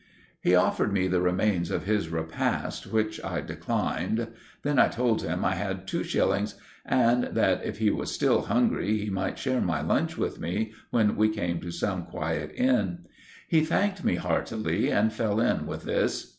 [0.41, 4.29] He offered me the remains of his repast, which I declined.
[4.63, 8.41] Then I told him that I had two shillings and that, if he was still
[8.41, 13.05] hungry, he might share my lunch with me when we came to some quiet inn.
[13.47, 16.29] He thanked me heartily and fell in with this.